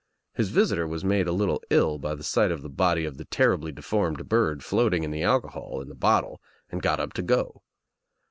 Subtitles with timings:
[0.33, 3.25] His visitor was made a little ill by the sight of the body of the
[3.25, 7.61] terribly deformed bird floating in the alcohol in the bottle and got up to go.